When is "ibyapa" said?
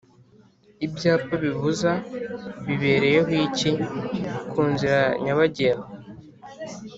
0.85-1.33